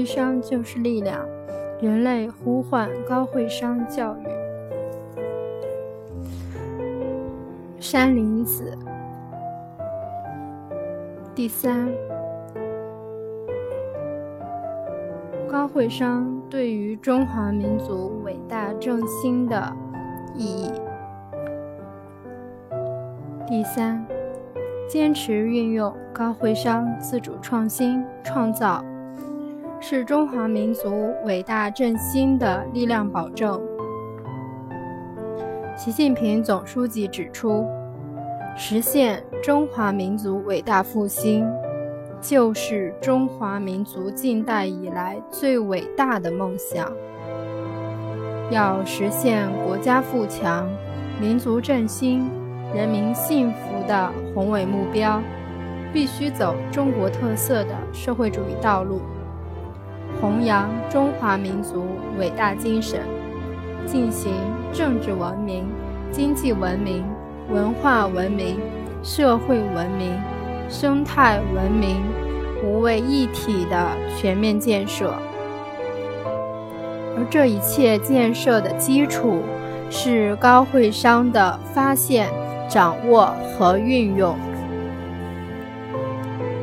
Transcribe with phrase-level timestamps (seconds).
[0.00, 1.28] 会商就是力量，
[1.78, 4.26] 人类呼唤高会商教育。
[7.78, 8.74] 山林子
[11.34, 11.86] 第三，
[15.46, 19.70] 高会商对于中华民族伟大振兴的
[20.34, 20.72] 意义。
[23.46, 24.02] 第三，
[24.88, 28.82] 坚持运用高会商自主创新创造，
[29.82, 33.58] 是中华民族伟大振兴的力量保证。
[35.74, 37.66] 习近平总书记指出，
[38.54, 41.48] 实现中华民族伟大复兴，
[42.20, 46.92] 就是中华民族近代以来最伟大的梦想。
[48.50, 50.68] 要实现国家富强、
[51.18, 52.28] 民族振兴。
[52.72, 55.20] 人民幸福的宏伟目标，
[55.92, 59.00] 必须走中国特色的社会主义道路，
[60.20, 61.86] 弘扬中华民族
[62.18, 63.00] 伟大精神，
[63.86, 64.32] 进行
[64.72, 65.66] 政治文明、
[66.12, 67.04] 经济文明、
[67.50, 68.58] 文化文明、
[69.02, 70.12] 社会文明、
[70.68, 72.02] 生态文明
[72.62, 75.14] 五位一体的全面建设。
[77.16, 79.42] 而这一切建设的基础，
[79.88, 82.28] 是高会商的发现。
[82.68, 84.36] 掌握和运用，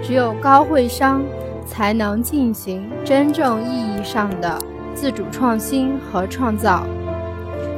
[0.00, 1.20] 只有高会商
[1.68, 4.58] 才能进行真正意义上的
[4.94, 6.82] 自主创新和创造，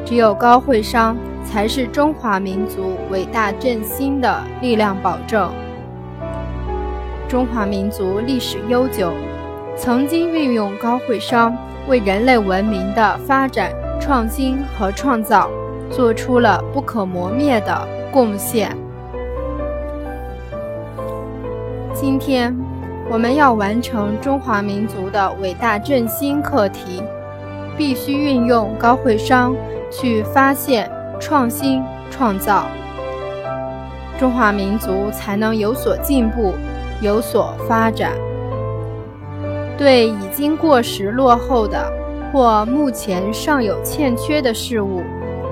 [0.06, 5.52] 只有高会商才是中华民族伟大振兴的力量保证。
[7.28, 9.12] 中华民族历史悠久，
[9.76, 11.56] 曾经运用高会商
[11.88, 15.50] 为人类文明的发展、创新和创造
[15.90, 18.00] 做出了不可磨灭的。
[18.12, 18.76] 贡献。
[21.94, 22.52] 今天，
[23.10, 27.02] 我们要完成中华民族的伟大振兴课题，
[27.76, 29.52] 必须运用高会商
[29.90, 30.88] 去发现、
[31.18, 32.66] 创新、创造，
[34.16, 36.54] 中华民族才能有所进步、
[37.00, 38.12] 有所发展。
[39.76, 41.92] 对已经过时落后的
[42.32, 45.02] 或目前尚有欠缺的事物，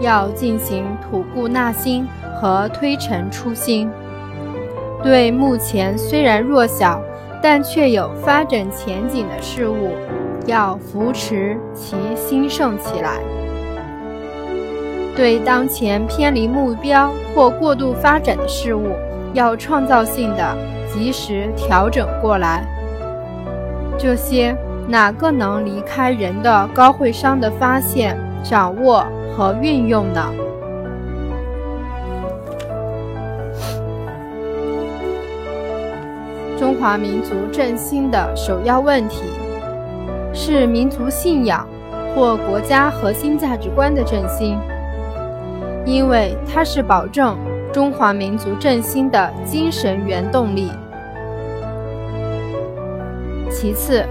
[0.00, 2.06] 要进行吐故纳新。
[2.40, 3.90] 和推陈出新，
[5.02, 7.02] 对目前虽然弱小
[7.42, 9.92] 但却有发展前景的事物，
[10.46, 13.20] 要扶持其兴盛起来；
[15.16, 18.90] 对当前偏离目标或过度发展的事物，
[19.34, 20.56] 要创造性的
[20.92, 22.64] 及时调整过来。
[23.96, 24.56] 这些
[24.88, 29.06] 哪个能离开人的高会商的发现、掌握
[29.36, 30.32] 和运用呢？
[36.68, 39.22] 中华民族振兴的首要问题
[40.34, 41.66] 是民族信仰
[42.14, 44.58] 或国家核心价值观的振兴，
[45.86, 47.38] 因为它是保证
[47.72, 50.70] 中华民族振兴的精神原动力。
[53.50, 54.04] 其次，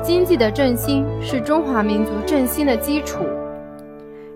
[0.00, 3.24] 经济的振兴是中华民族振兴的基础，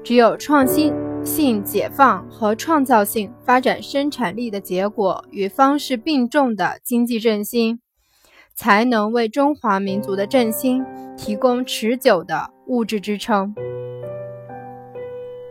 [0.03, 0.93] 只有创新。
[1.25, 7.81] 性解放和创造性发展生产力的结果与方式并重的经济振兴，
[8.55, 10.85] 才能为中华民族的振兴
[11.17, 13.55] 提供持久的物质支撑。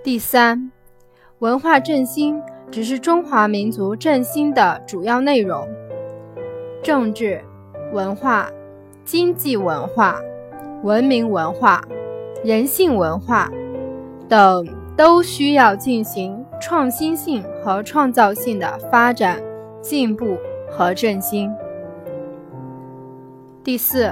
[0.03, 0.71] 第三，
[1.39, 2.41] 文化振兴
[2.71, 5.67] 只是中华民族振兴的主要内容，
[6.81, 7.43] 政治、
[7.93, 8.49] 文化、
[9.05, 10.19] 经济文化、
[10.83, 11.83] 文明文化、
[12.43, 13.51] 人性文化
[14.27, 14.76] 等。
[14.97, 19.39] 都需要进行创新性和创造性的发展、
[19.79, 20.35] 进步
[20.71, 21.53] 和振兴。
[23.63, 24.11] 第四，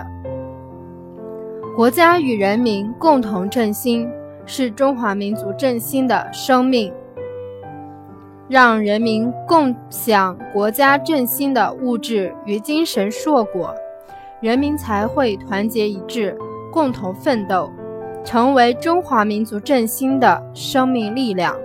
[1.75, 4.07] 国家与人民共同振兴
[4.45, 6.93] 是中华民族振兴的生命。
[8.47, 13.73] 让人民共享国家振兴的物质与精神硕果，
[14.39, 16.37] 人民才会团结一致，
[16.71, 17.71] 共同奋斗。
[18.25, 21.55] 成为中华民族振兴的生命力量。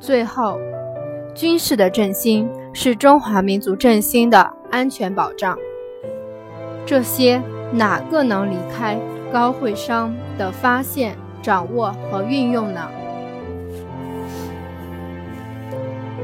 [0.00, 0.58] 最后，
[1.34, 5.56] 军事的振兴是中华民族振兴的安全保障。
[6.86, 8.98] 这些哪个能离开
[9.30, 12.80] 高会商的发现、掌握和运用呢？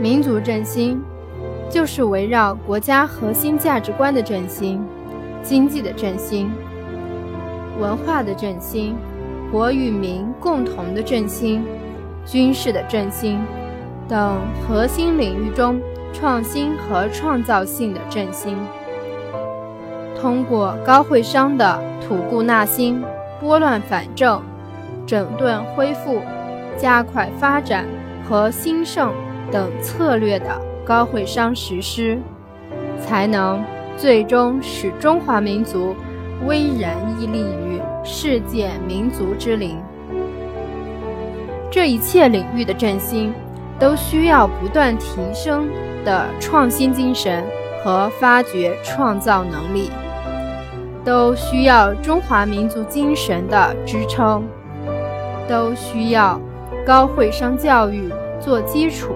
[0.00, 1.02] 民族振兴
[1.68, 4.82] 就是围绕国家核心价值观的振兴，
[5.42, 6.50] 经济的振兴。
[7.80, 8.96] 文化的振兴，
[9.50, 11.64] 国与民共同的振兴，
[12.24, 13.40] 军事的振兴
[14.08, 15.80] 等核心领域中
[16.12, 18.56] 创新和创造性的振兴。
[20.20, 23.02] 通过高会商的吐故纳新、
[23.40, 24.40] 拨乱反正、
[25.06, 26.20] 整顿恢复、
[26.76, 27.86] 加快发展
[28.28, 29.12] 和兴盛
[29.50, 32.18] 等策略的高会商实施，
[33.00, 33.64] 才能
[33.96, 35.96] 最终使中华民族
[36.46, 39.76] 巍然屹立于世界民族之林。
[41.70, 43.32] 这一切领域的振兴，
[43.78, 45.68] 都需要不断提升
[46.04, 47.44] 的创新精神
[47.82, 49.90] 和发掘创造能力，
[51.04, 54.44] 都需要中华民族精神的支撑，
[55.48, 56.40] 都需要
[56.86, 59.14] 高会商教育做基础。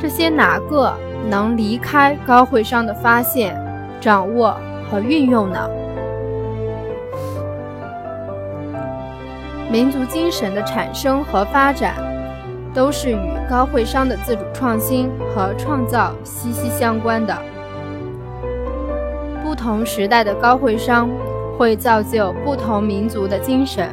[0.00, 0.94] 这些哪个
[1.28, 3.54] 能离开高会商的发现、
[4.00, 4.56] 掌握
[4.88, 5.68] 和运用呢？
[9.70, 11.94] 民族精神的产生和发展，
[12.72, 13.18] 都是与
[13.50, 17.36] 高会商的自主创新和创造息息相关的。
[19.44, 21.08] 不同时代的高会商
[21.58, 23.88] 会造就不同民族的精神。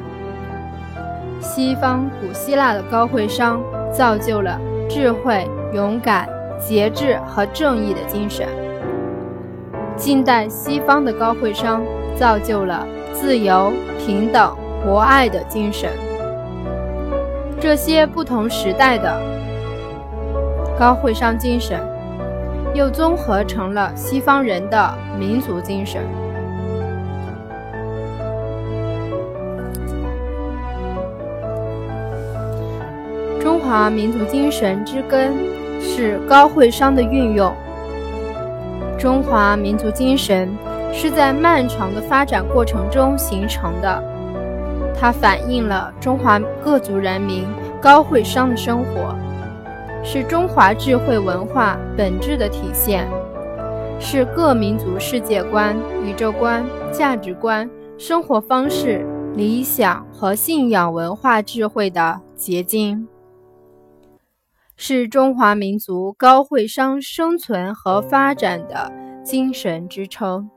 [1.41, 3.61] 西方古希腊的高会商
[3.91, 6.27] 造就了智慧、勇敢、
[6.59, 8.47] 节制和正义的精神。
[9.97, 11.83] 近代西方的高会商
[12.15, 14.64] 造就了自由、平等。
[14.85, 15.89] 博爱的精神，
[17.59, 19.19] 这些不同时代的
[20.77, 21.81] 高会商精神，
[22.75, 26.03] 又综合成了西方人的民族精神。
[33.41, 35.33] 中华民族精神之根
[35.81, 37.51] 是高会商的运用。
[38.99, 40.55] 中华民族精神
[40.93, 44.14] 是在漫长的发展过程中形成的。
[44.97, 47.45] 它反映了中华各族人民
[47.81, 49.15] 高会商的生活，
[50.03, 53.07] 是中华智慧文化本质的体现，
[53.99, 59.05] 是各民族世界观、宇宙观、价值观、生活方式、
[59.35, 63.07] 理想和信仰文化智慧的结晶，
[64.75, 68.91] 是中华民族高会商生存和发展的
[69.23, 70.49] 精神支撑，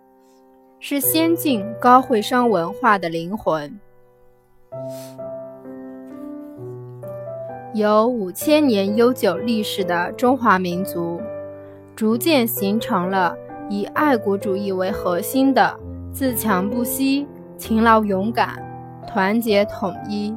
[0.80, 3.78] 是先进高会商文化的灵魂。
[7.74, 11.20] 有五千年悠久历史的中华民族，
[11.94, 13.36] 逐渐形成了
[13.68, 15.78] 以爱国主义为核心的
[16.10, 17.26] 自强不息、
[17.56, 18.58] 勤劳勇敢、
[19.06, 20.34] 团结统一、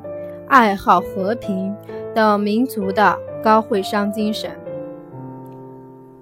[0.47, 1.73] 爱好和平
[2.13, 4.51] 等民族的高会商精神。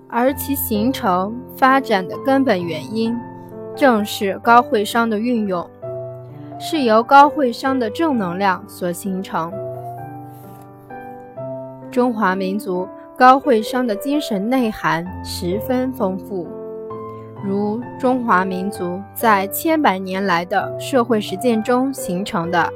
[0.08, 3.18] 而其形成发展的根本原因，
[3.76, 5.70] 正是高会商的运用。
[6.62, 9.50] 是由高会商的正能量所形成。
[11.90, 12.86] 中华民族
[13.18, 16.46] 高会商的精神内涵十分丰富，
[17.44, 22.70] 如中华民族在千百年来的社会实践中形成的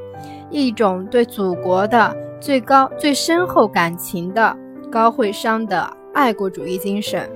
[0.50, 4.56] 一种对祖国的最高、最深厚感情的
[4.89, 7.30] 高会商的爱国主义精神。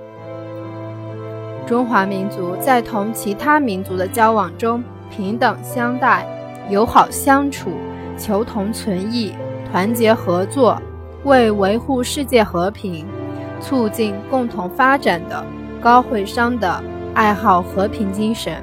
[1.66, 6.26] 中华民族在同其他民族的交往中平等相待。
[6.70, 7.72] 友好相处、
[8.18, 9.34] 求同存异、
[9.72, 10.82] 团结合作，
[11.24, 13.06] 为维护世界和平、
[13.62, 15.44] 促进共同发展的
[15.82, 16.84] 高会商的
[17.14, 18.62] 爱好和平精神。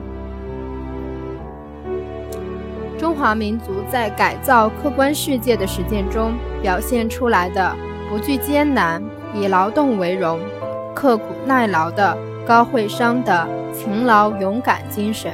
[2.98, 7.74] 中华民族在改造客观世界的实践中表现出来的
[8.08, 9.02] 不惧艰难、
[9.34, 10.38] 以劳动为荣、
[10.94, 15.32] 刻苦耐劳的高会商的勤劳勇敢精神。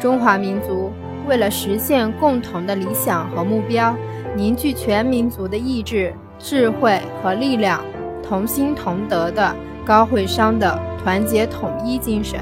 [0.00, 0.90] 中华民族
[1.28, 3.94] 为了实现共同的理想和目标，
[4.34, 7.84] 凝聚全民族的意志、智慧和力量，
[8.26, 9.54] 同心同德的
[9.84, 12.40] 高会商的团结统一精神。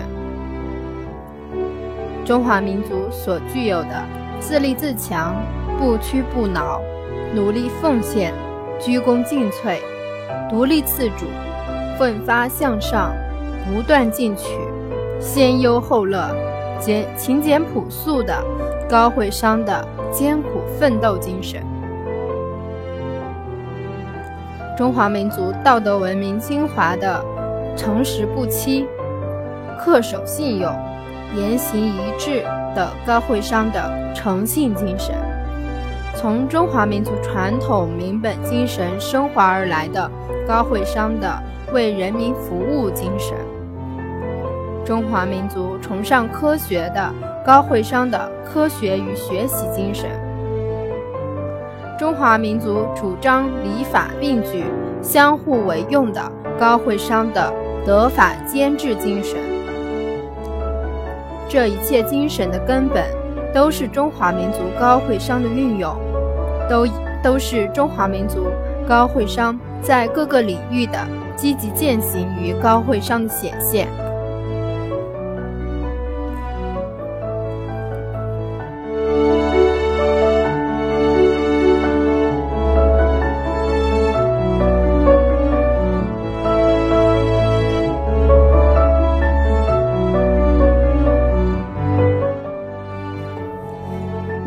[2.25, 4.05] 中华民族所具有的
[4.39, 5.35] 自立自强、
[5.79, 6.81] 不屈不挠、
[7.35, 8.33] 努力奉献、
[8.79, 9.79] 鞠躬尽瘁、
[10.49, 11.27] 独立自主、
[11.99, 13.13] 奋发向上、
[13.67, 14.55] 不断进取、
[15.19, 16.31] 先忧后乐。
[16.81, 18.43] 简勤俭朴素的
[18.89, 21.61] 高会商的艰苦奋斗精神，
[24.77, 27.23] 中华民族道德文明精华的
[27.77, 28.87] 诚实不欺、
[29.81, 30.73] 恪守信用、
[31.37, 32.43] 言行一致
[32.75, 35.15] 的高会商的诚信精神，
[36.15, 40.11] 从中华民族传统民本精神升华而来的
[40.47, 41.43] 高会商的
[41.73, 43.37] 为人民服务精神。
[44.89, 47.15] 中华民族崇尚科学的
[47.45, 50.09] 高会商的科学与学习精神，
[51.99, 54.65] 中华民族主张礼法并举、
[55.03, 57.53] 相互为用的高会商的
[57.85, 59.39] 德法兼治精神，
[61.51, 63.05] 这一切精神的根本，
[63.53, 65.95] 都是中华民族高会商的运用，
[66.67, 66.87] 都
[67.23, 68.47] 都是中华民族
[68.89, 70.99] 高会商在各个领域的
[71.37, 73.87] 积极践行与高会商的显现。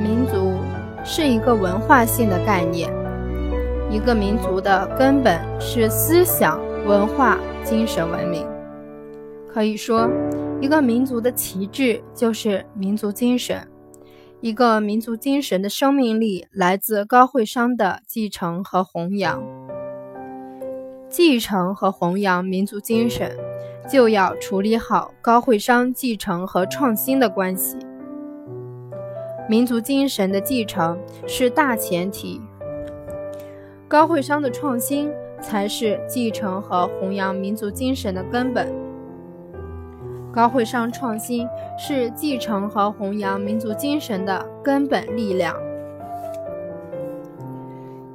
[0.01, 0.58] 民族
[1.05, 2.91] 是一个文化性的概念，
[3.91, 8.48] 一个民族的根本是思想、文化、精神文明。
[9.48, 10.10] 可以说，
[10.60, 13.67] 一个民族的旗帜就是民族精神。
[14.39, 19.43] 一个民族精神的生命力来自高会商的继承和弘扬。
[21.10, 23.38] 继承和弘扬民族精神，
[23.88, 27.77] 就要处理好高会商继承和创新的关系。
[29.51, 32.39] 民族精神的继承是大前提，
[33.86, 38.74] 高会商的创新才是继承和弘扬民族精神的根本。
[40.31, 41.46] 高会商创新
[41.77, 45.53] 是继承和弘扬民族精神的根本力量。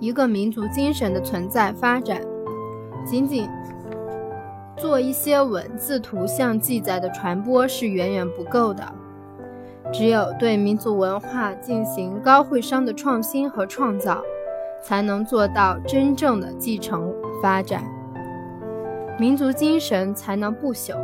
[0.00, 2.22] 一个民族精神的存在发展，
[3.04, 3.46] 仅仅
[4.74, 8.82] 做一些文字、图像记载的传播是远远不够的。
[9.92, 14.20] 只有对民族文化进行高会商的创新和创造，
[14.82, 17.82] 才能做到真正的继承发展，
[19.18, 20.94] 民族精神才能不朽。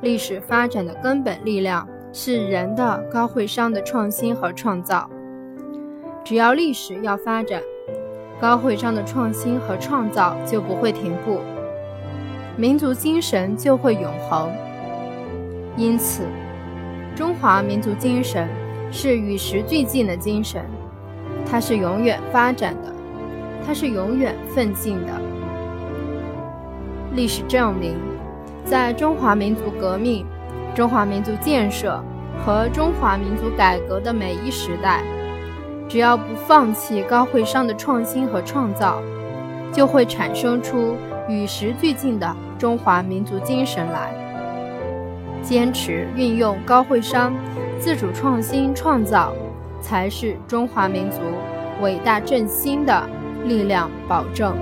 [0.00, 5.10] 历史发展的根本力量是人的高会商的创新和创造。
[6.24, 7.60] 只要历史要发展，
[8.40, 11.40] 高会商的创新和创造就不会停步，
[12.56, 14.48] 民族精神就会永恒。
[15.76, 16.22] 因此。
[17.18, 18.48] 中华民族精神
[18.92, 20.64] 是与时俱进的精神，
[21.44, 22.94] 它是永远发展的，
[23.66, 25.12] 它是永远奋进的。
[27.16, 27.96] 历史证明，
[28.64, 30.24] 在中华民族革命、
[30.76, 32.00] 中华民族建设
[32.46, 35.02] 和中华民族改革的每一时代，
[35.88, 39.02] 只要不放弃高会商的创新和创造，
[39.72, 40.94] 就会产生出
[41.28, 44.27] 与时俱进的中华民族精神来。
[45.42, 47.34] 坚持运用高会商，
[47.78, 49.32] 自主创新创造，
[49.80, 51.18] 才是中华民族
[51.80, 53.08] 伟大振兴的
[53.44, 54.54] 力量保证。